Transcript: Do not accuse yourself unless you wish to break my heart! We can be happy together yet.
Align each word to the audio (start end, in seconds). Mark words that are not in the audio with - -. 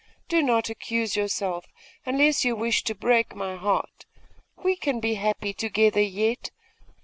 Do 0.27 0.41
not 0.41 0.67
accuse 0.67 1.15
yourself 1.15 1.67
unless 2.07 2.43
you 2.43 2.55
wish 2.55 2.83
to 2.85 2.95
break 2.95 3.35
my 3.35 3.55
heart! 3.55 4.07
We 4.57 4.75
can 4.75 4.99
be 4.99 5.13
happy 5.13 5.53
together 5.53 6.01
yet. 6.01 6.49